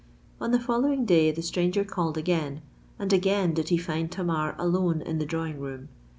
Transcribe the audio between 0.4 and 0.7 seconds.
the